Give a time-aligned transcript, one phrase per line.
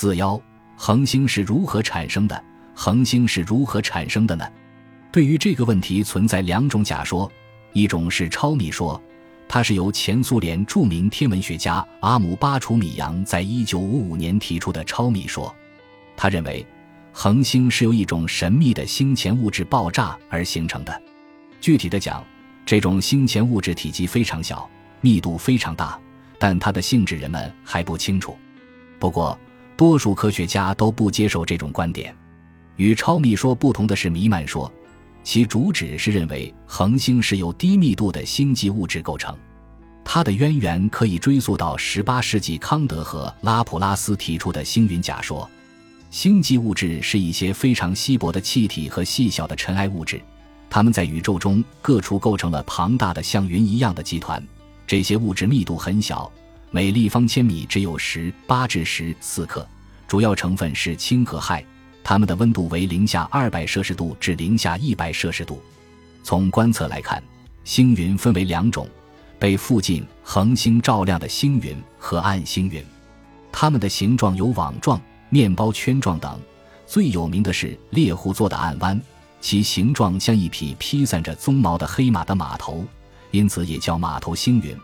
[0.00, 0.40] 四幺，
[0.76, 2.44] 恒星是如何产生的？
[2.72, 4.48] 恒星是如何产生的呢？
[5.10, 7.28] 对于这个问题，存在两种假说，
[7.72, 9.02] 一种是超密说，
[9.48, 15.52] 它是由前苏联著名天文学家阿姆巴楚米扬在一九五五年提出的超密说。
[16.16, 16.64] 他认为，
[17.12, 21.02] 恒星是由一种神秘的星前物质爆炸而形成的。
[21.60, 22.24] 具体的讲，
[22.64, 24.70] 这种星前物质体积非常小，
[25.00, 25.98] 密度非常大，
[26.38, 28.38] 但它的性质人们还不清楚。
[29.00, 29.36] 不过，
[29.78, 32.12] 多数科学家都不接受这种观点。
[32.74, 34.70] 与超密说不同的是弥漫说，
[35.22, 39.32] 其主旨是认为恒星是由低密度的星际物质构成。
[40.04, 45.48] 它的渊源可以追溯到18世纪康德和拉普拉斯提出的星云假说。
[46.10, 50.20] 星际物质是一些非常稀薄的气体和细小的尘埃物质。
[50.68, 54.42] 它们在宇宙中各处构成了庞大的像云一样的集团，
[54.88, 56.30] 这些物质密度很小，
[56.70, 59.66] 每立方千米只有十八至十四克，
[60.08, 61.62] 主要成分是氢和氦，
[62.02, 65.62] 它们的温度为零下二百摄氏度至零下一百摄氏度。
[66.22, 67.22] 从观测来看，
[67.62, 68.88] 星云分为两种：
[69.38, 72.82] 被附近恒星照亮的星云和暗星云，
[73.52, 76.40] 它们的形状有网状、面包圈状等，
[76.86, 78.98] 最有名的是猎户座的暗湾。
[79.40, 82.84] 其形状像一匹披散着鬃毛的黑马的马头，
[83.30, 84.74] 因此也叫马头星云。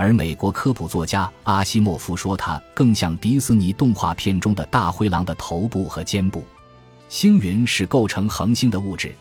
[0.00, 6.42] 而美国科普作家阿西莫夫说，它更像迪士尼动画片中的大灰狼的头部和肩部。
[7.10, 9.14] 星云是构成恒星的物质，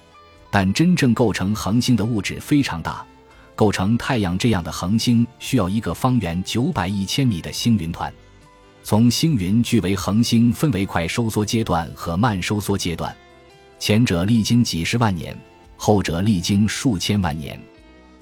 [0.49, 3.05] 但真正构成恒星的物质非常大。
[3.57, 8.09] 构成太阳这样的恒星需要一个方圆九百亿千米的星云团。
[8.81, 13.13] 从星云聚为恒星，分为快收缩阶段和慢收缩阶段。
[13.79, 15.37] 前者历经几十万年，
[15.75, 17.61] 后者历经数千万年。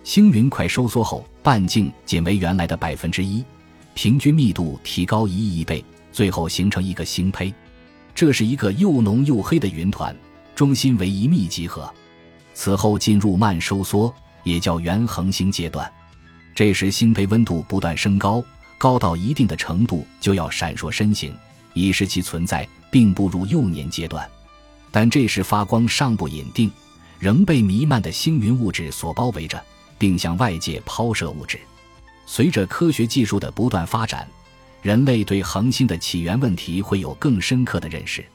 [0.08, 3.44] 星云快收缩后，半径仅为原来的百分之一，
[3.94, 7.54] 平均密度提高一亿倍，最后形成一个星胚。
[8.16, 10.16] 这是一个又浓又黑的云团，
[10.56, 11.94] 中心为一密集核。
[12.54, 14.12] 此后进入慢收缩，
[14.46, 15.92] 也叫原恒星阶段。
[16.56, 18.42] 这时星胚温度不断升高，
[18.78, 21.36] 高到一定的程度就要闪烁身形，
[21.74, 24.26] 以示其存在，并步入幼年阶段。
[24.90, 26.72] 但这时发光尚不隐定，
[27.20, 29.62] 仍被弥漫的星云物质所包围着，
[29.98, 31.60] 并向外界抛射物质。
[32.26, 34.28] 随着科学技术的不断发展，
[34.82, 38.26] 人类对恒星的起源问题会有更深刻的认识。